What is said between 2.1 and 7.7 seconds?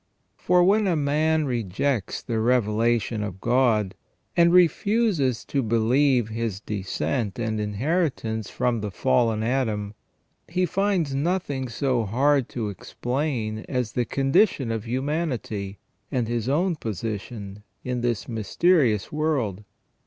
the revelation of God, and refuses to believe his descent and